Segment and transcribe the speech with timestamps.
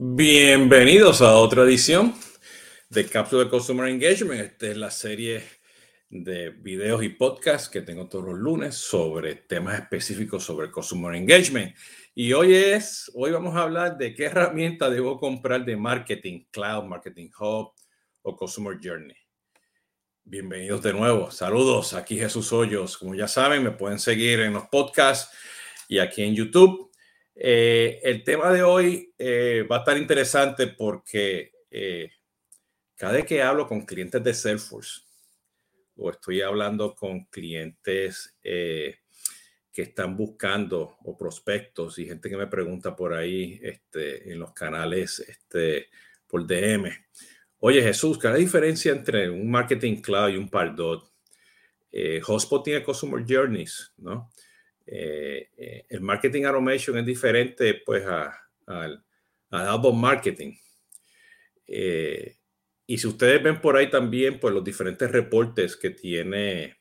[0.00, 2.14] Bienvenidos a otra edición
[2.88, 4.40] de Cápsula de Customer Engagement.
[4.40, 5.42] Esta es la serie
[6.08, 11.74] de videos y podcasts que tengo todos los lunes sobre temas específicos sobre Customer Engagement.
[12.14, 16.84] Y hoy es, hoy vamos a hablar de qué herramienta debo comprar de marketing, Cloud,
[16.84, 17.72] Marketing Hub
[18.22, 19.16] o Customer Journey.
[20.22, 21.32] Bienvenidos de nuevo.
[21.32, 22.96] Saludos, aquí Jesús Hoyos.
[22.96, 25.36] Como ya saben, me pueden seguir en los podcasts
[25.88, 26.87] y aquí en YouTube.
[27.40, 32.10] Eh, el tema de hoy eh, va a estar interesante porque eh,
[32.96, 35.02] cada vez que hablo con clientes de Salesforce
[35.94, 42.96] o estoy hablando con clientes que están buscando o prospectos y gente que me pregunta
[42.96, 45.90] por ahí este, en los canales este,
[46.26, 46.90] por DM.
[47.60, 51.08] Oye Jesús, ¿qué es la diferencia entre un Marketing Cloud y un Pardot?
[52.22, 54.30] Hotspot tiene Customer Journeys, ¿no?
[54.90, 59.04] Eh, eh, el marketing automation es diferente pues al
[59.50, 60.54] outbound marketing.
[61.66, 62.38] Eh,
[62.86, 66.78] y si ustedes ven por ahí también pues los diferentes reportes que tiene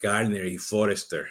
[0.00, 1.26] Gartner y Forrester,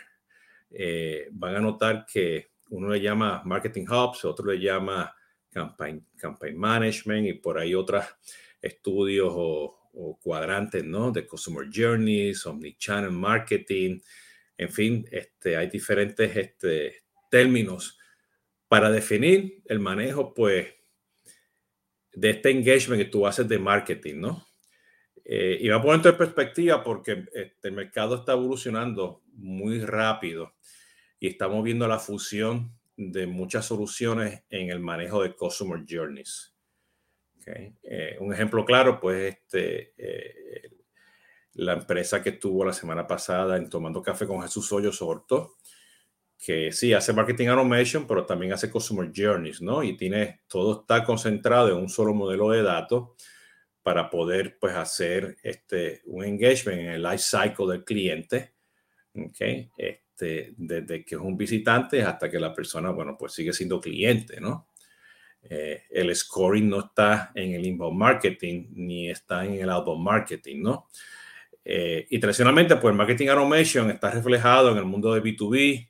[1.31, 5.15] van a notar que uno le llama marketing hubs, otro le llama
[5.49, 8.03] campaign, campaign management y por ahí otros
[8.61, 11.09] estudios o, o cuadrantes, ¿no?
[11.09, 13.99] De customer journeys, omnichannel marketing,
[14.61, 17.97] en fin, este, hay diferentes este, términos
[18.67, 20.67] para definir el manejo, pues,
[22.13, 24.47] de este engagement que tú haces de marketing, ¿no?
[25.25, 30.53] Eh, y va a poner en perspectiva porque este, el mercado está evolucionando muy rápido
[31.19, 36.53] y estamos viendo la fusión de muchas soluciones en el manejo de Customer Journeys.
[37.47, 40.80] Eh, un ejemplo claro, pues, este, eh,
[41.53, 45.57] la empresa que estuvo la semana pasada en Tomando Café con Jesús Hoyos Orto,
[46.37, 49.83] que sí hace marketing automation, pero también hace customer journeys, ¿no?
[49.83, 53.09] Y tiene todo está concentrado en un solo modelo de datos
[53.83, 58.53] para poder, pues, hacer este, un engagement en el life cycle del cliente,
[59.15, 59.69] ¿ok?
[59.77, 64.39] Este, desde que es un visitante hasta que la persona, bueno, pues sigue siendo cliente,
[64.39, 64.67] ¿no?
[65.43, 70.61] Eh, el scoring no está en el inbound marketing ni está en el outbound marketing,
[70.61, 70.87] ¿no?
[71.63, 75.89] Eh, y tradicionalmente, pues marketing automation está reflejado en el mundo de B2B,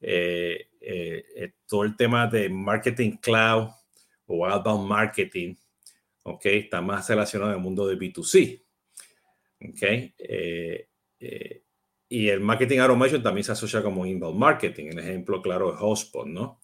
[0.00, 3.68] eh, eh, todo el tema de marketing cloud
[4.26, 5.54] o outbound marketing,
[6.24, 6.46] ¿ok?
[6.46, 8.62] Está más relacionado en el mundo de B2C,
[9.68, 9.82] ¿ok?
[12.06, 16.26] y el marketing automation también se asocia como inbound marketing, el ejemplo claro es Hotspot,
[16.26, 16.60] ¿no?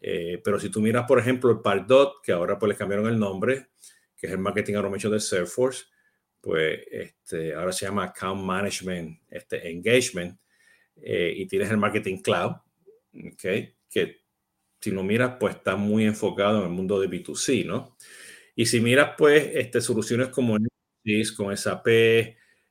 [0.00, 3.70] pero si tú miras, por ejemplo, el Pardot, que ahora pues le cambiaron el nombre,
[4.16, 5.86] que es el marketing automation de Salesforce,
[6.46, 10.38] pues este, ahora se llama Account Management este, Engagement,
[11.02, 12.52] eh, y tienes el Marketing Cloud,
[13.32, 14.20] okay, que
[14.80, 17.96] si lo miras, pues está muy enfocado en el mundo de B2C, ¿no?
[18.54, 20.56] Y si miras, pues, este, soluciones como
[21.36, 21.88] con SAP,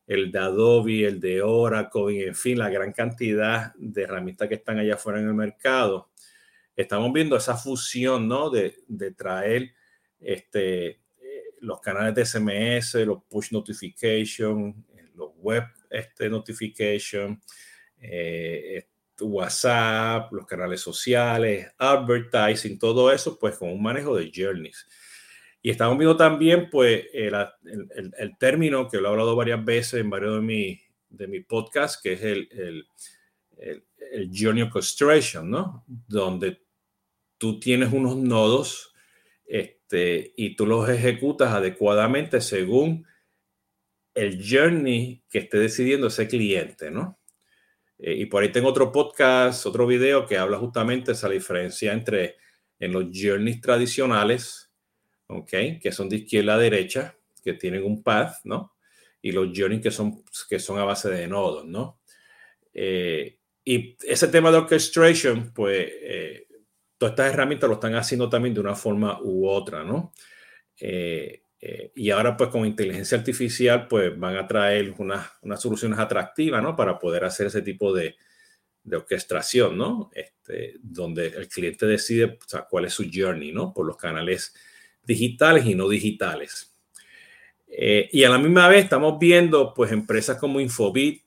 [0.07, 4.79] el de Adobe, el de Oracle, en fin, la gran cantidad de herramientas que están
[4.79, 6.11] allá afuera en el mercado,
[6.77, 8.49] estamos viendo esa fusión, ¿no?
[8.49, 9.73] De, de traer
[10.21, 11.01] este,
[11.65, 17.41] los canales de SMS, los push notification, los web este, notification,
[17.99, 18.87] eh,
[19.21, 24.85] WhatsApp, los canales sociales, advertising, todo eso, pues con un manejo de journeys.
[25.61, 27.33] Y estamos viendo también, pues, el,
[28.17, 31.99] el, término que lo he hablado varias veces en varios de mis de mi podcasts,
[32.01, 32.47] que es el,
[33.57, 35.85] el, el, Journey Orchestration, ¿no?
[35.87, 36.61] Donde
[37.37, 38.93] tú tienes unos nodos
[39.85, 43.05] este, y tú los ejecutas adecuadamente según
[44.15, 47.19] el journey que esté decidiendo ese cliente, ¿no?
[47.99, 52.37] Eh, y por ahí tengo otro podcast, otro video que habla justamente esa diferencia entre
[52.79, 54.71] en los journeys tradicionales,
[55.27, 55.51] ¿ok?
[55.79, 58.75] Que son de izquierda a derecha, que tienen un path, ¿no?
[59.21, 61.99] Y los journeys que son, que son a base de nodos, ¿no?
[62.73, 66.44] Eh, y ese tema de orchestration, pues, eh,
[66.97, 70.13] todas estas herramientas lo están haciendo también de una forma u otra, ¿no?
[70.79, 75.99] Eh, eh, y ahora pues con inteligencia artificial pues van a traer unas, unas soluciones
[75.99, 76.75] atractivas, ¿no?
[76.75, 78.15] Para poder hacer ese tipo de,
[78.83, 80.11] de orquestación, ¿no?
[80.13, 82.37] Este, donde el cliente decide
[82.69, 83.73] cuál es su journey, ¿no?
[83.73, 84.53] Por los canales
[85.03, 86.71] digitales y no digitales.
[87.67, 91.23] Eh, y a la misma vez estamos viendo pues empresas como Infobit,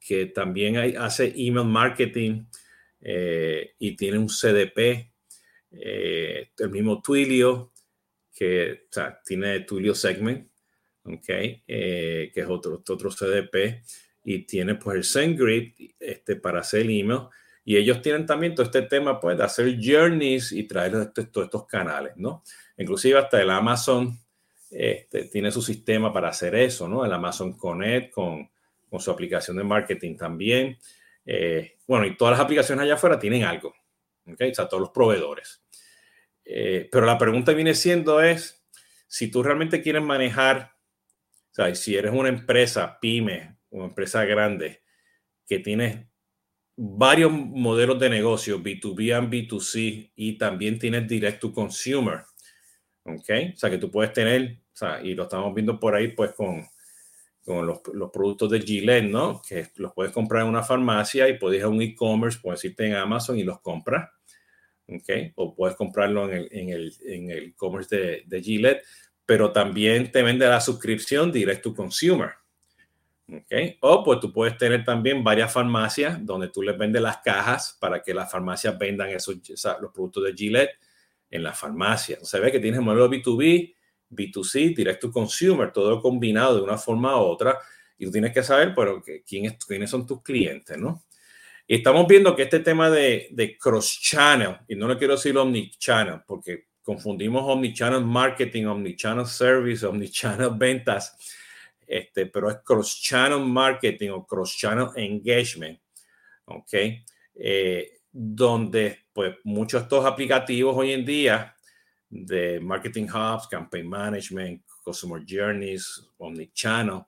[0.00, 2.44] que también hace email marketing,
[3.02, 5.12] eh, y tiene un CDP,
[5.72, 7.72] eh, el mismo Twilio,
[8.32, 8.86] que
[9.24, 10.48] tiene Twilio Segment,
[11.04, 13.82] okay, eh, que es otro, otro CDP,
[14.24, 17.22] y tiene pues el SendGrid este, para hacer el email.
[17.64, 21.66] Y ellos tienen también todo este tema pues, de hacer journeys y traer todos estos
[21.66, 22.42] canales, ¿no?
[22.76, 24.18] Inclusive hasta el Amazon
[24.70, 27.04] este, tiene su sistema para hacer eso, ¿no?
[27.04, 28.50] El Amazon Connect con,
[28.88, 30.76] con su aplicación de marketing también.
[31.24, 33.74] Eh, bueno, y todas las aplicaciones allá afuera tienen algo,
[34.26, 34.40] ¿ok?
[34.50, 35.64] O sea, todos los proveedores.
[36.44, 38.64] Eh, pero la pregunta viene siendo es,
[39.06, 40.72] si tú realmente quieres manejar,
[41.50, 44.82] o sea, si eres una empresa pyme, una empresa grande,
[45.46, 46.06] que tienes
[46.76, 52.22] varios modelos de negocio, B2B y B2C, y también tienes direct to consumer.
[53.04, 53.30] ¿Ok?
[53.54, 56.32] O sea, que tú puedes tener, o sea, y lo estamos viendo por ahí, pues
[56.32, 56.64] con,
[57.44, 59.42] con los, los, productos de Gillette, ¿no?
[59.46, 62.86] Que los puedes comprar en una farmacia y puedes ir a un e-commerce, puedes irte
[62.86, 64.10] en Amazon y los compras.
[64.88, 65.32] ¿Ok?
[65.36, 68.82] O puedes comprarlo en el en el, en el e-commerce de, de Gillette,
[69.24, 72.32] pero también te vende la suscripción direct to consumer.
[73.32, 73.78] Okay.
[73.80, 78.02] O pues tú puedes tener también varias farmacias donde tú les vendes las cajas para
[78.02, 79.36] que las farmacias vendan esos,
[79.80, 80.72] los productos de Gillette
[81.30, 82.18] en la farmacia.
[82.22, 83.74] Se ve que tienes modelo B2B,
[84.12, 87.58] B2C, Direct to Consumer, todo combinado de una forma u otra.
[87.98, 91.04] Y tú tienes que saber, pero quién quiénes son tus clientes, ¿no?
[91.66, 96.66] Estamos viendo que este tema de, de cross-channel, y no le quiero decir omni-channel, porque
[96.82, 101.16] confundimos omni-channel marketing, omni-channel service, omni-channel ventas
[101.92, 105.78] este, pero es cross-channel marketing o cross-channel engagement,
[106.46, 106.72] ¿ok?
[107.34, 111.54] Eh, donde pues muchos de estos aplicativos hoy en día
[112.14, 117.04] de marketing hubs, campaign management, customer journeys, omnichannel,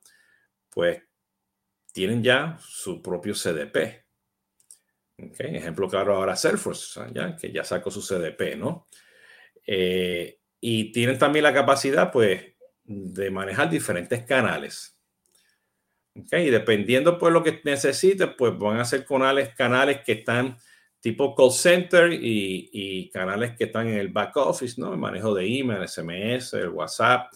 [0.71, 1.03] pues
[1.93, 4.03] tienen ya su propio CDP.
[5.17, 5.57] Okay.
[5.57, 7.37] Ejemplo claro ahora Salesforce, ¿ya?
[7.37, 8.89] que ya sacó su CDP, ¿no?
[9.67, 12.43] Eh, y tienen también la capacidad, pues,
[12.85, 14.99] de manejar diferentes canales.
[16.17, 20.57] Okay, y dependiendo pues lo que necesites, pues van a ser canales, canales que están
[21.05, 24.91] tipo call center y, y, canales que están en el back office, ¿no?
[24.95, 27.31] El manejo de email, SMS, el WhatsApp,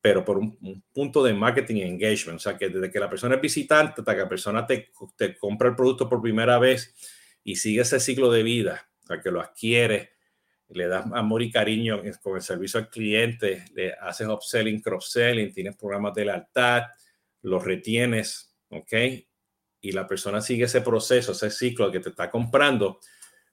[0.00, 2.36] pero por un, un, punto de marketing engagement.
[2.36, 5.36] O sea, que desde que la persona es visitante hasta que la persona te, te
[5.36, 6.94] compra el producto por primera vez
[7.44, 10.14] y sigue ese ciclo de vida, o sea, que lo adquiere,
[10.70, 15.76] le das amor y cariño con el servicio al cliente, le haces upselling, cross-selling, tienes
[15.76, 16.84] programas de lealtad,
[17.42, 18.94] los retienes, ¿ok?
[19.84, 23.00] Y la persona sigue ese proceso, ese ciclo que te está comprando,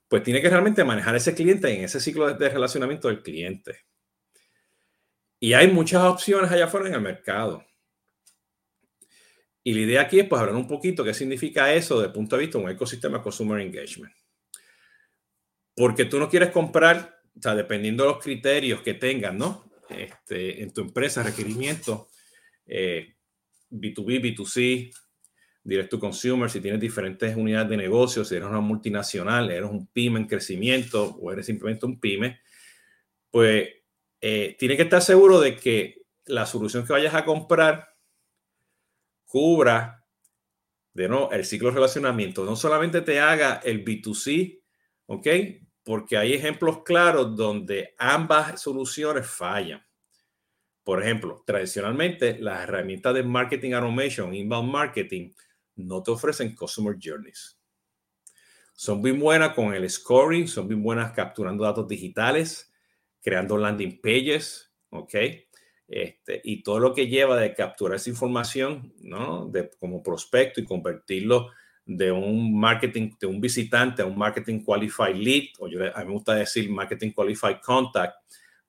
[0.08, 3.86] pues tiene que realmente manejar ese cliente en ese ciclo de relacionamiento del cliente.
[5.40, 7.66] Y hay muchas opciones allá afuera en el mercado.
[9.64, 12.36] Y la idea aquí es pues hablar un poquito qué significa eso desde el punto
[12.36, 14.14] de vista de un ecosistema consumer engagement
[15.76, 19.72] porque tú no quieres comprar, o dependiendo de los criterios que tengas, ¿no?
[19.90, 22.08] Este, en tu empresa, requerimientos,
[22.66, 23.16] eh,
[23.70, 24.94] B2B, B2C,
[25.64, 29.88] Direct to Consumer, si tienes diferentes unidades de negocio, si eres una multinacional, eres un
[29.88, 32.40] pyme en crecimiento o eres simplemente un pyme,
[33.30, 33.70] pues
[34.20, 37.96] eh, tienes que estar seguro de que la solución que vayas a comprar
[39.26, 40.06] cubra
[40.94, 44.62] de no el ciclo de relacionamiento, no solamente te haga el B2C,
[45.06, 45.28] ¿ok?
[45.84, 49.82] porque hay ejemplos claros donde ambas soluciones fallan.
[50.84, 55.32] Por ejemplo, tradicionalmente las herramientas de marketing automation, inbound marketing,
[55.82, 57.58] no te ofrecen customer journeys.
[58.74, 62.72] Son muy buenas con el scoring, son muy buenas capturando datos digitales,
[63.22, 65.16] creando landing pages, ¿ok?
[65.88, 69.48] Este, y todo lo que lleva de capturar esa información, ¿no?
[69.48, 71.50] De, como prospecto y convertirlo
[71.86, 76.06] de un marketing, de un visitante a un marketing qualified lead, o yo, a mí
[76.06, 78.16] me gusta decir marketing qualified contact,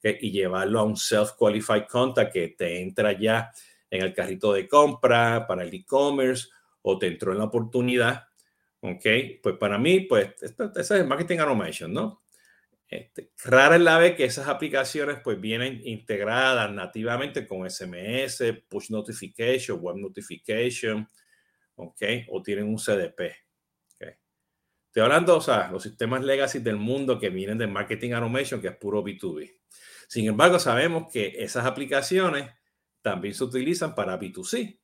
[0.02, 3.52] y llevarlo a un self qualified contact que te entra ya
[3.88, 6.48] en el carrito de compra para el e-commerce
[6.82, 8.28] o te entró en la oportunidad.
[8.80, 9.06] Ok,
[9.42, 12.22] pues para mí, pues, ese es marketing automation, ¿no?
[12.92, 18.90] Este, rara es la vez que esas aplicaciones pues vienen integradas nativamente con SMS, push
[18.90, 21.08] notification, web notification,
[21.76, 22.02] ¿ok?
[22.28, 23.34] O tienen un CDP,
[23.94, 24.08] ¿ok?
[24.88, 28.68] Estoy hablando, o sea, los sistemas legacy del mundo que vienen de marketing automation, que
[28.68, 29.58] es puro B2B.
[30.06, 32.50] Sin embargo, sabemos que esas aplicaciones
[33.00, 34.81] también se utilizan para B2C,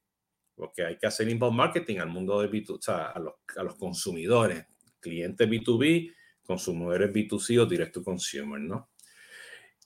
[0.58, 3.62] porque hay que hacer inbound marketing al mundo de B2, o sea, a los, a
[3.62, 4.66] los consumidores,
[4.98, 6.12] clientes B2B,
[6.42, 8.90] consumidores B2C o direct to consumer, ¿no?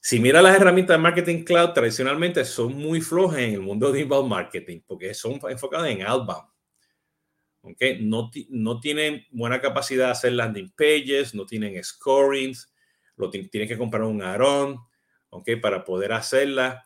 [0.00, 4.00] Si mira las herramientas de marketing cloud, tradicionalmente son muy flojas en el mundo de
[4.00, 6.48] inbound marketing, porque son enfocadas en outbound.
[7.60, 8.02] ¿okay?
[8.02, 12.72] No, no tienen buena capacidad de hacer landing pages, no tienen scorings,
[13.16, 14.78] lo tienen que comprar un Aaron,
[15.28, 15.56] ¿okay?
[15.56, 16.84] Para poder hacerla.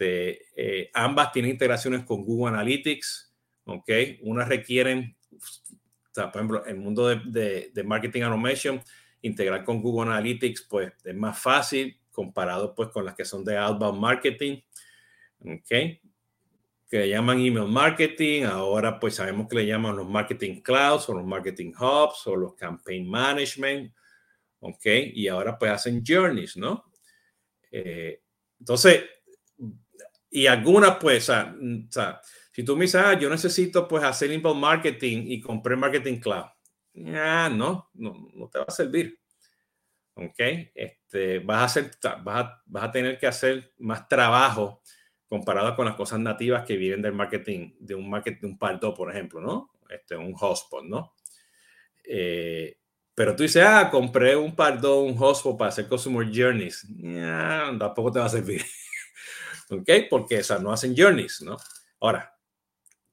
[0.00, 3.90] Este, eh, ambas tienen integraciones con Google Analytics, ¿ok?
[4.22, 5.14] Unas requieren
[6.12, 8.82] por ejemplo, el mundo de, de, marketing automation,
[9.22, 13.56] integrar con Google Analytics, pues es más fácil comparado pues con las que son de
[13.56, 14.60] outbound marketing.
[15.40, 16.00] ¿Ok?
[16.90, 21.14] que le llaman email marketing, ahora pues sabemos que le llaman los marketing clouds o
[21.14, 23.94] los marketing hubs o los campaign management,
[24.58, 24.86] ¿ok?
[25.14, 26.84] Y ahora pues hacen journeys, ¿no?
[27.70, 28.20] Eh,
[28.58, 29.04] entonces,
[30.30, 31.32] y algunas pues, o
[31.90, 32.20] sea,
[32.52, 36.46] si tú me dices, ah, yo necesito pues hacer email marketing y compré marketing cloud,
[37.14, 39.18] ah, no, no, no te va a servir.
[40.14, 40.38] ¿Ok?
[40.74, 41.90] Este, vas, a hacer,
[42.22, 44.82] vas, a, vas a tener que hacer más trabajo
[45.28, 48.92] comparado con las cosas nativas que vienen del marketing, de un marketing, de un pardo,
[48.92, 49.70] por ejemplo, ¿no?
[49.88, 51.14] Este, un hotspot, ¿no?
[52.04, 52.76] Eh,
[53.14, 56.86] pero tú dices, ah, compré un pardo, un hotspot para hacer customer journeys.
[57.78, 58.62] tampoco te va a servir.
[59.70, 59.88] ¿Ok?
[60.08, 61.56] Porque esas no hacen journeys, ¿no?
[62.00, 62.36] Ahora,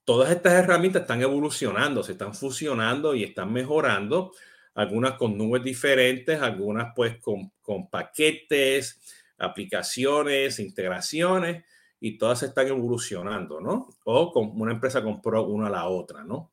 [0.03, 4.31] todas estas herramientas están evolucionando, se están fusionando y están mejorando.
[4.73, 9.01] Algunas con nubes diferentes, algunas pues con, con paquetes,
[9.37, 11.65] aplicaciones, integraciones
[11.99, 13.89] y todas están evolucionando, ¿no?
[14.05, 16.51] O con una empresa compró una a la otra, ¿no?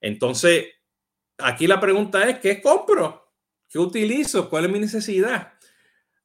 [0.00, 0.66] Entonces,
[1.38, 3.32] aquí la pregunta es, ¿qué compro?
[3.68, 4.48] ¿Qué utilizo?
[4.48, 5.54] ¿Cuál es mi necesidad?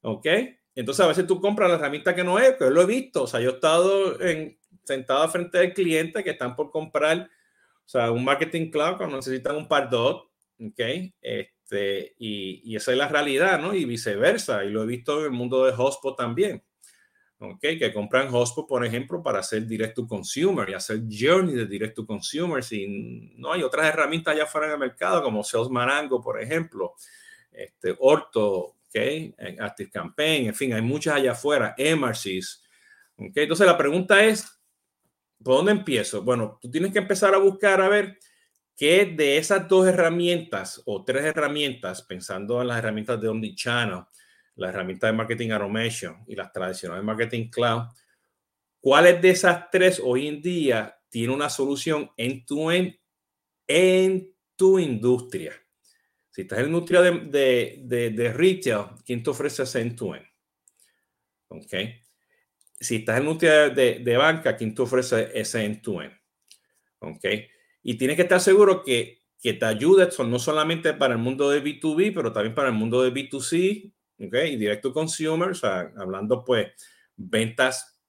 [0.02, 0.26] ¿Ok?
[0.74, 3.24] Entonces, a veces tú compras la herramienta que no es, que lo he visto.
[3.24, 7.30] O sea, yo he estado en, sentado frente del cliente que están por comprar,
[7.84, 10.80] o sea, un marketing cloud cuando necesitan un par dot, ¿ok?
[11.20, 13.74] Este, y, esa es la realidad, ¿no?
[13.74, 14.64] Y viceversa.
[14.64, 16.62] Y lo he visto en el mundo de Hotspot también.
[17.36, 21.66] Okay, que compran Hotspot, por ejemplo, para hacer direct to consumer y hacer journey de
[21.66, 22.62] direct to consumer.
[22.62, 26.94] Si no hay otras herramientas allá fuera en el mercado, como Sales Marango, por ejemplo,
[27.52, 32.62] este, Orto, okay, Active Campaign, en fin, hay muchas allá afuera, Emersis.
[33.16, 34.46] Okay, entonces la pregunta es,
[35.42, 36.22] ¿por dónde empiezo?
[36.22, 38.18] Bueno, tú tienes que empezar a buscar a ver
[38.76, 44.04] qué de esas dos herramientas o tres herramientas, pensando en las herramientas de Omnichannel,
[44.56, 47.82] la herramienta de marketing automation y las tradicionales de marketing cloud,
[48.80, 55.52] ¿cuáles de esas tres hoy en día tiene una solución en tu, en, tu industria?
[56.34, 60.26] Si estás en la industria de, de, de, retail, ¿quién te ofrece ese end-to-end?
[61.46, 61.72] ¿Ok?
[62.80, 66.12] Si estás en la industria de, banca, ¿quién te ofrece ese end-to-end?
[66.98, 67.24] ¿Ok?
[67.84, 71.62] Y tienes que estar seguro que, que te ayude no solamente para el mundo de
[71.62, 75.52] B2B, pero también para el mundo de B2C y directo consumer,
[75.96, 76.72] hablando pues
[77.14, 78.02] ventas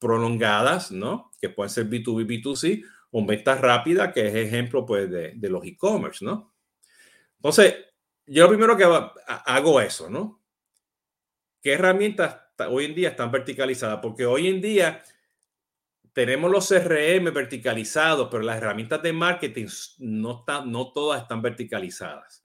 [0.00, 1.30] prolongadas, ¿no?
[1.40, 5.64] Que pueden ser B2B, B2C, o ventas rápidas, que es ejemplo pues de, de los
[5.64, 6.49] e-commerce, ¿no?
[7.40, 7.74] Entonces,
[8.26, 10.42] yo lo primero que hago eso, ¿no?
[11.62, 14.00] ¿Qué herramientas hoy en día están verticalizadas?
[14.02, 15.02] Porque hoy en día
[16.12, 19.68] tenemos los CRM verticalizados, pero las herramientas de marketing
[19.98, 22.44] no, están, no todas están verticalizadas.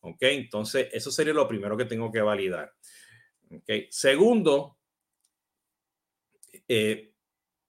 [0.00, 0.22] ¿Ok?
[0.22, 2.72] Entonces, eso sería lo primero que tengo que validar.
[3.50, 3.70] ¿Ok?
[3.90, 4.78] Segundo,
[6.66, 7.12] eh,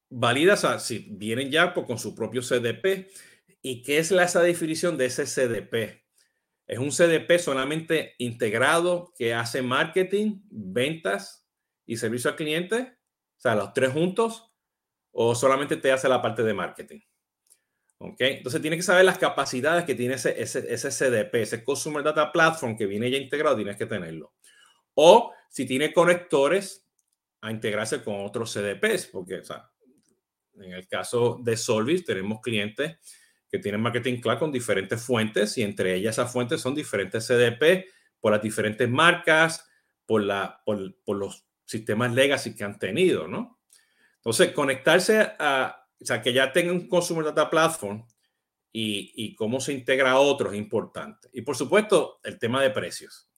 [0.09, 3.09] valida si vienen ya con su propio CDP.
[3.61, 6.04] ¿Y qué es la, esa definición de ese CDP?
[6.67, 11.47] Es un CDP solamente integrado que hace marketing, ventas
[11.85, 12.97] y servicio al cliente,
[13.37, 14.51] o sea, los tres juntos,
[15.11, 16.99] o solamente te hace la parte de marketing.
[17.99, 18.17] ¿Ok?
[18.19, 22.31] Entonces tiene que saber las capacidades que tiene ese, ese, ese, CDP, ese Consumer Data
[22.31, 24.33] Platform que viene ya integrado, tienes que tenerlo.
[24.95, 26.85] O si tiene conectores
[27.41, 29.69] a integrarse con otros CDPs, porque o sea,
[30.55, 32.97] en el caso de Solvis tenemos clientes
[33.55, 37.85] que tienen Marketing Cloud con diferentes fuentes y entre ellas esas fuentes son diferentes CDP
[38.19, 39.65] por las diferentes marcas,
[40.05, 43.59] por, la, por, por los sistemas legacy que han tenido, ¿no?
[44.17, 48.05] Entonces, conectarse a, o sea, que ya tenga un Consumer Data Platform
[48.71, 51.29] y, y, cómo se integra a otros es importante.
[51.31, 53.29] Y por supuesto, el tema de precios.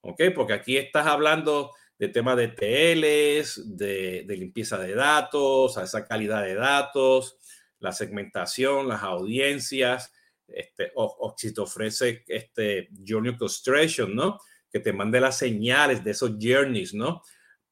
[0.00, 0.22] ¿Ok?
[0.34, 6.06] Porque aquí estás hablando de temas de TLs, de, de limpieza de datos, a esa
[6.06, 7.36] calidad de datos,
[7.80, 10.12] la segmentación, las audiencias,
[10.46, 14.38] este, o, si te ofrece este Journey Orchestration, ¿no?
[14.70, 17.22] Que te mande las señales de esos journeys, ¿no?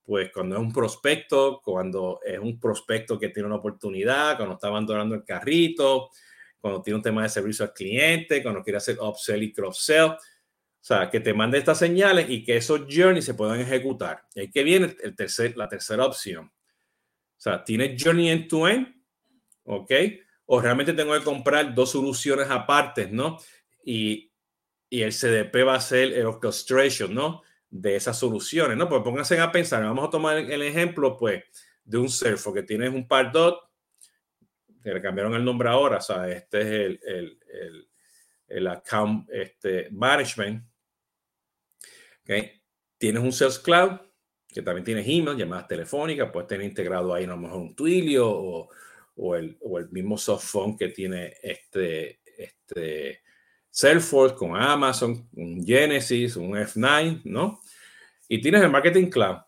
[0.06, 4.68] pues cuando es un prospecto, cuando es un prospecto que tiene una oportunidad, cuando está
[4.68, 6.10] abandonando el carrito,
[6.60, 10.10] cuando tiene un tema de servicio al cliente, cuando quiere hacer upsell y cross-sell.
[10.12, 10.18] O
[10.80, 14.22] sea, que te mande estas señales y que esos journeys se puedan ejecutar.
[14.32, 16.46] Y ahí que viene el tercer, la tercera opción.
[16.46, 18.95] O sea, ¿tienes journey end-to-end?
[19.66, 19.92] ¿Ok?
[20.46, 23.38] O realmente tengo que comprar dos soluciones aparte, ¿no?
[23.84, 24.32] Y,
[24.88, 27.42] y el CDP va a ser el orchestration, ¿no?
[27.70, 28.88] de esas soluciones, ¿no?
[28.88, 31.44] Pues pónganse a pensar, vamos a tomar el ejemplo, pues,
[31.84, 33.60] de un Surfo que tienes un Pardot,
[34.82, 37.88] que le cambiaron el nombre ahora, o sea, este es el, el,
[38.48, 40.64] el account este, management.
[42.22, 42.62] ¿okay?
[42.98, 44.00] Tienes un Sales Cloud
[44.48, 48.26] que también tienes email, llamadas telefónicas, puedes tener integrado ahí a lo mejor un Twilio
[48.30, 48.70] o,
[49.16, 53.22] o, el, o el, mismo softphone que tiene este, este
[53.70, 57.60] Salesforce con Amazon, un Genesis, un F9, ¿no?
[58.28, 59.38] Y tienes el Marketing Cloud,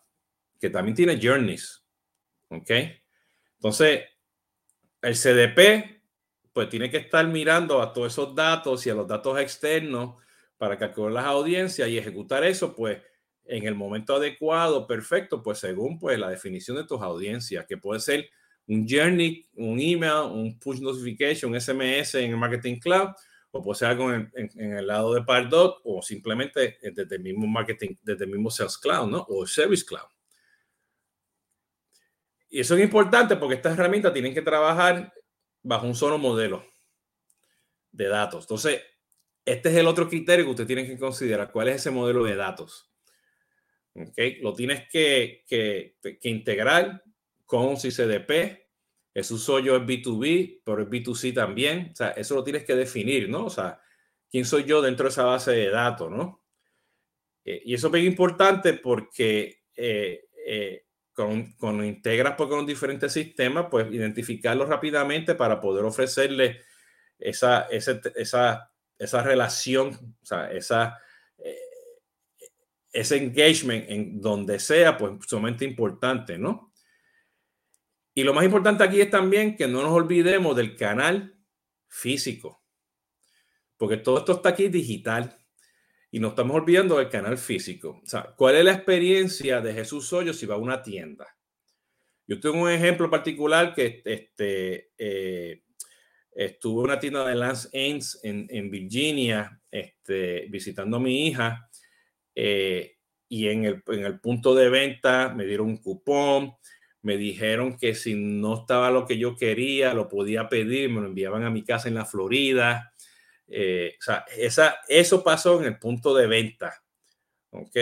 [0.59, 1.83] que también tiene Journeys,
[2.49, 2.71] ¿ok?
[3.55, 4.05] Entonces,
[5.01, 6.01] el CDP,
[6.53, 10.21] pues tiene que estar mirando a todos esos datos y a los datos externos
[10.57, 13.01] para calcular las audiencias y ejecutar eso, pues
[13.45, 17.99] en el momento adecuado, perfecto, pues según pues la definición de tus audiencias, que puede
[17.99, 18.29] ser
[18.69, 23.09] un journey, un email, un push notification, un SMS en el Marketing Cloud,
[23.51, 27.95] o puede ser algo en, el lado de Pardot, o simplemente desde el mismo marketing,
[28.03, 29.25] desde el mismo Sales Cloud, ¿no?
[29.27, 30.07] O Service Cloud.
[32.47, 35.11] Y eso es importante porque estas herramientas tienen que trabajar
[35.63, 36.63] bajo un solo modelo
[37.91, 38.43] de datos.
[38.43, 38.83] Entonces,
[39.45, 41.51] este es el otro criterio que usted tiene que considerar.
[41.51, 42.91] ¿Cuál es ese modelo de datos?
[43.95, 44.39] ¿Okay?
[44.41, 47.03] Lo tienes que, que integrar
[47.49, 48.69] con CDP.
[49.11, 51.89] Eso soy yo es B2B, pero es B2C también.
[51.91, 53.45] O sea, eso lo tienes que definir, ¿no?
[53.45, 53.81] O sea,
[54.29, 56.43] ¿quién soy yo dentro de esa base de datos, ¿no?
[57.43, 63.11] Eh, y eso es bien importante porque eh, eh, con, con integras pues, con diferentes
[63.11, 66.61] sistemas, pues identificarlos rápidamente para poder ofrecerle
[67.17, 70.99] esa, esa, esa, esa relación, o sea,
[71.39, 71.55] eh,
[72.93, 76.68] ese engagement en donde sea, pues sumamente importante, ¿no?
[78.13, 81.37] Y lo más importante aquí es también que no nos olvidemos del canal
[81.87, 82.63] físico,
[83.77, 85.35] porque todo esto está aquí digital
[86.11, 88.01] y nos estamos olvidando del canal físico.
[88.03, 91.27] O sea, ¿cuál es la experiencia de Jesús Hoyo si va a una tienda?
[92.25, 95.63] Yo tengo un ejemplo particular que este, eh,
[96.31, 101.69] estuve en una tienda de Lance Ains en, en Virginia este, visitando a mi hija
[102.35, 102.97] eh,
[103.27, 106.53] y en el, en el punto de venta me dieron un cupón,
[107.01, 111.07] me dijeron que si no estaba lo que yo quería, lo podía pedir, me lo
[111.07, 112.93] enviaban a mi casa en la Florida.
[113.47, 116.83] Eh, o sea, esa, eso pasó en el punto de venta.
[117.51, 117.75] ¿Ok?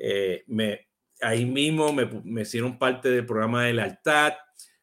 [0.00, 0.88] Eh, me,
[1.20, 4.34] ahí mismo me, me, hicieron parte del programa de lealtad,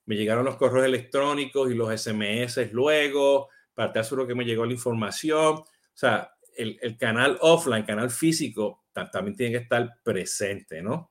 [0.05, 4.73] me llegaron los correos electrónicos y los SMS luego, para seguro que me llegó la
[4.73, 5.55] información.
[5.55, 11.09] O sea, el, el canal offline, canal físico, también tiene que estar presente, ¿no?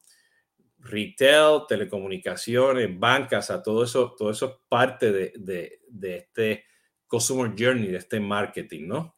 [0.84, 6.64] Retail, telecomunicaciones, bancas, a todo eso, todo eso es parte de, de, de este
[7.06, 9.16] Customer Journey, de este marketing, ¿no?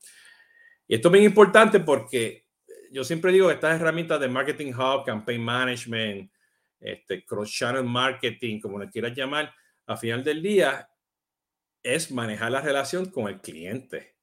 [0.87, 2.47] Y esto es bien importante porque
[2.93, 6.31] yo siempre digo que estas herramientas de Marketing Hub, Campaign Management,
[6.81, 9.53] este, Cross Channel Marketing, como le quieras llamar,
[9.87, 10.89] a final del día
[11.83, 14.17] es manejar la relación con el cliente.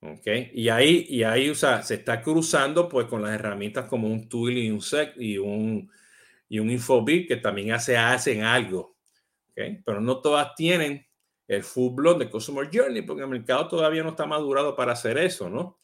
[0.00, 0.26] ¿Ok?
[0.52, 4.28] Y ahí, y ahí o sea, se está cruzando pues con las herramientas como un
[4.28, 5.90] Tool y un SEC y un,
[6.48, 8.96] y un Infobit que también hace, hacen algo.
[9.50, 9.82] ¿Ok?
[9.84, 11.06] Pero no todas tienen
[11.46, 15.16] el full blown de Customer Journey, porque el mercado todavía no está madurado para hacer
[15.18, 15.78] eso, ¿no?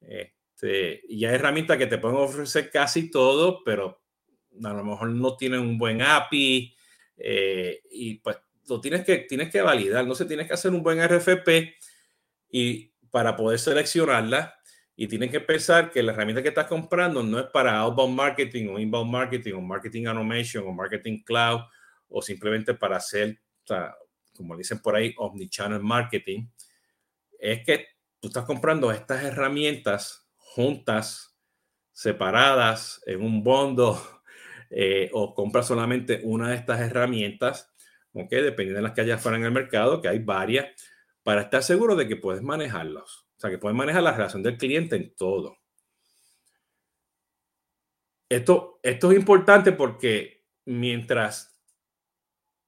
[0.00, 4.02] Este, y hay herramientas que te pueden ofrecer casi todo, pero
[4.62, 6.74] a lo mejor no tienen un buen API
[7.16, 8.36] eh, y pues
[8.68, 11.48] lo tienes que, tienes que validar, no sé, tienes que hacer un buen RFP
[12.50, 14.55] y para poder seleccionarla
[14.96, 18.68] y tienes que pensar que la herramienta que estás comprando no es para outbound marketing
[18.68, 21.60] o inbound marketing o marketing automation o marketing cloud
[22.08, 23.38] o simplemente para hacer
[24.36, 26.48] como dicen por ahí, omnichannel marketing,
[27.38, 27.86] es que
[28.20, 31.36] tú estás comprando estas herramientas juntas,
[31.92, 34.00] separadas, en un bondo,
[34.70, 37.72] eh, o compras solamente una de estas herramientas,
[38.12, 38.30] ¿ok?
[38.30, 40.66] Dependiendo de las que haya fuera en el mercado, que hay varias,
[41.22, 43.25] para estar seguro de que puedes manejarlos.
[43.36, 45.56] O sea, que puedes manejar la relación del cliente en todo.
[48.28, 51.60] Esto, esto es importante porque mientras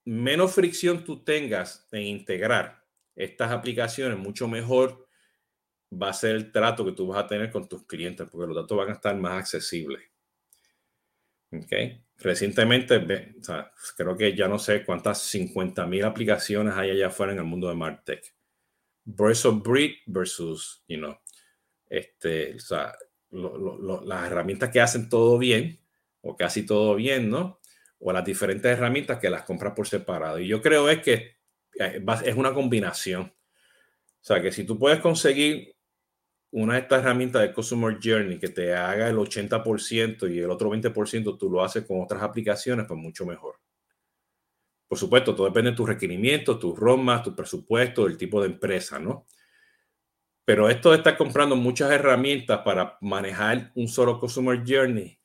[0.05, 2.85] menos fricción tú tengas en integrar
[3.17, 5.09] estas aplicaciones, mucho mejor
[5.91, 8.57] va a ser el trato que tú vas a tener con tus clientes, porque los
[8.57, 10.03] datos van a estar más accesibles.
[11.51, 11.73] ¿Ok?
[12.19, 13.35] Recientemente,
[13.97, 17.69] creo que ya no sé cuántas 50 mil aplicaciones hay allá afuera en el mundo
[17.69, 18.38] de Martech.
[19.17, 21.19] Of Breed versus, you know,
[21.89, 22.95] este, o sea,
[23.31, 25.81] las herramientas que hacen todo bien,
[26.21, 27.59] o casi todo bien, ¿no?
[28.01, 30.39] o las diferentes herramientas que las compras por separado.
[30.39, 31.37] Y yo creo es que
[31.79, 33.23] eh, es una combinación.
[33.23, 35.75] O sea, que si tú puedes conseguir
[36.51, 40.71] una de estas herramientas de Customer Journey que te haga el 80% y el otro
[40.71, 43.57] 20% tú lo haces con otras aplicaciones, pues mucho mejor.
[44.89, 48.99] Por supuesto, todo depende de tus requerimientos, tus roadmaps, tu presupuesto, el tipo de empresa,
[48.99, 49.27] ¿no?
[50.47, 55.21] Pero esto de estar comprando muchas herramientas para manejar un solo Customer Journey,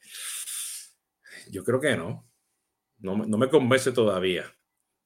[1.50, 2.30] yo creo que no.
[3.00, 4.46] No, me convence todavía.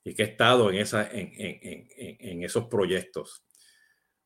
[0.03, 3.43] Y que he estado en, en, esos proyectos.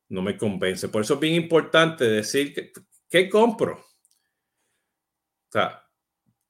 [0.08, 0.88] No me convence.
[0.88, 2.72] Por eso es bien importante decir que,
[3.10, 3.78] ¿qué compro?
[3.78, 5.81] O sea,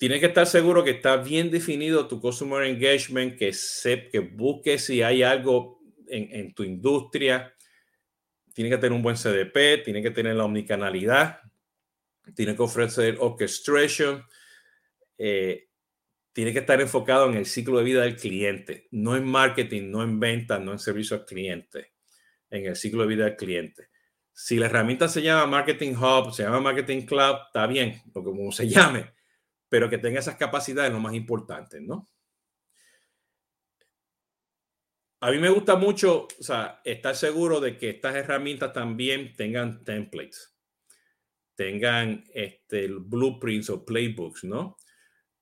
[0.03, 4.77] tienes que estar seguro que está bien definido tu customer engagement, que, se, que busque
[4.77, 7.55] si hay algo en, en tu industria.
[8.53, 11.39] Tiene que tener un buen CDP, tiene que tener la omnicanalidad,
[12.35, 14.25] tiene que ofrecer orchestration.
[15.19, 15.69] Eh,
[16.33, 20.03] tiene que estar enfocado en el ciclo de vida del cliente, no en marketing, no
[20.03, 21.93] en ventas, no en servicio al cliente,
[22.51, 23.91] en el ciclo de vida del cliente.
[24.33, 28.51] Si la herramienta se llama Marketing Hub, se llama Marketing Cloud, está bien, lo como
[28.51, 29.13] se llame,
[29.73, 32.11] pero que tenga esas capacidades lo más importante, ¿no?
[35.21, 39.83] A mí me gusta mucho, o sea, estar seguro de que estas herramientas también tengan
[39.83, 40.55] templates,
[41.55, 44.77] tengan este, blueprints o playbooks, ¿no?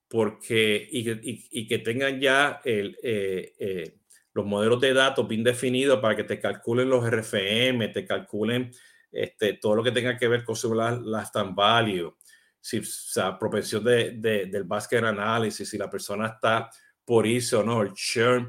[0.07, 3.97] porque y, que tengan ya el, eh, eh,
[4.33, 8.71] los modelos de datos bien definidos para que te calculen los RFM, te calculen
[9.11, 12.17] este, todo lo que tenga que ver con la, la stand value,
[12.61, 14.13] si, o sea, propensión de,
[14.47, 16.71] del basket análisis, si la persona está
[17.05, 18.47] por irse o no, el churn,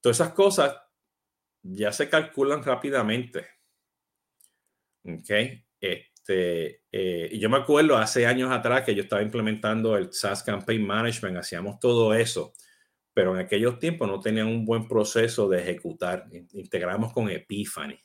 [0.00, 0.76] todas esas cosas
[1.62, 3.46] ya se calculan rápidamente.
[5.04, 5.30] ¿Ok?
[5.80, 10.42] Este, eh, y yo me acuerdo hace años atrás que yo estaba implementando el SaaS
[10.42, 12.52] Campaign Management, hacíamos todo eso,
[13.14, 16.26] pero en aquellos tiempos no tenían un buen proceso de ejecutar.
[16.52, 17.98] Integramos con Epiphany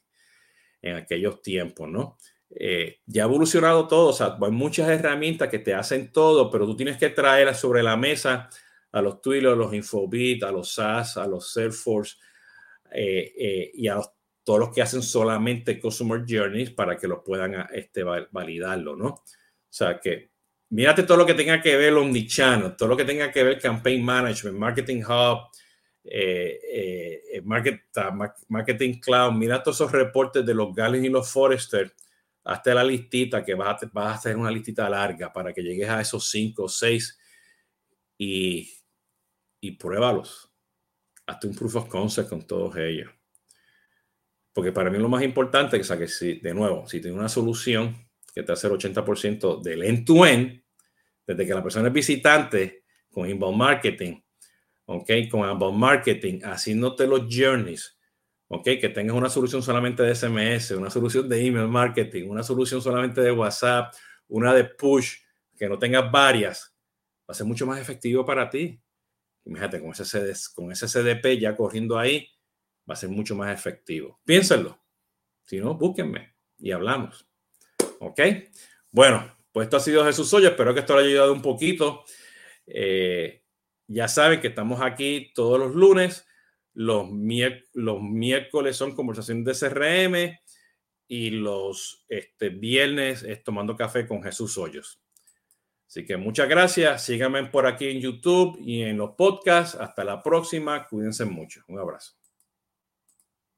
[0.82, 2.18] en aquellos tiempos, ¿no?
[2.56, 6.66] Eh, ya ha evolucionado todo, o sea, hay muchas herramientas que te hacen todo, pero
[6.66, 8.50] tú tienes que traer sobre la mesa
[8.92, 12.18] a los Twitter, a los Infobit, a los SaaS, a los Salesforce
[12.92, 14.00] eh, y a
[14.44, 19.08] todos los que hacen solamente Customer Journeys para que los puedan este, validarlo, ¿no?
[19.08, 19.24] O
[19.70, 20.32] sea que
[20.70, 24.04] mírate todo lo que tenga que ver Omnichannel, todo lo que tenga que ver Campaign
[24.04, 25.50] Management, Marketing Hub,
[26.04, 26.60] eh,
[27.34, 31.94] eh, Marketing Cloud, mira todos esos reportes de los Gallin y los Forrester,
[32.44, 35.90] hasta la listita que vas a, vas a hacer una listita larga para que llegues
[35.90, 37.18] a esos cinco o seis
[38.18, 38.70] y,
[39.62, 40.52] y pruébalos.
[41.26, 43.10] Hazte un proof of concept con todos ellos.
[44.54, 48.08] Porque para mí lo más importante es que si, de nuevo, si tienes una solución
[48.34, 50.64] que te hace el 80% del end-to-end,
[51.26, 54.22] desde que la persona es visitante con inbound marketing,
[54.86, 55.10] ¿ok?
[55.32, 57.98] Con inbound marketing, haciéndote los journeys,
[58.54, 58.64] ¿ok?
[58.80, 63.22] Que tengas una solución solamente de SMS, una solución de email marketing, una solución solamente
[63.22, 63.94] de WhatsApp,
[64.28, 65.18] una de push,
[65.58, 66.76] que no tengas varias,
[67.22, 68.80] va a ser mucho más efectivo para ti.
[69.46, 72.28] Imagínate, con ese, con ese CDP ya corriendo ahí,
[72.90, 74.20] va a ser mucho más efectivo.
[74.24, 74.80] Piénsenlo.
[75.44, 77.28] Si no, búsquenme y hablamos.
[78.00, 78.22] ¿Ok?
[78.92, 80.50] Bueno, pues esto ha sido Jesús Hoyo.
[80.50, 82.04] Espero que esto le haya ayudado un poquito.
[82.68, 83.44] Eh,
[83.88, 86.26] ya saben que estamos aquí todos los lunes.
[86.74, 87.08] Los,
[87.74, 90.40] los miércoles son conversaciones de CRM
[91.08, 95.00] y los este, viernes es tomando café con Jesús Hoyos.
[95.88, 97.06] Así que muchas gracias.
[97.06, 99.76] Síganme por aquí en YouTube y en los podcasts.
[99.80, 100.88] Hasta la próxima.
[100.88, 101.62] Cuídense mucho.
[101.68, 102.23] Un abrazo.